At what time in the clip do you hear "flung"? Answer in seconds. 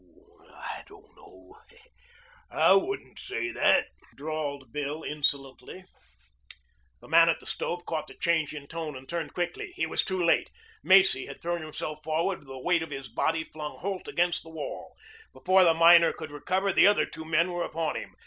13.43-13.77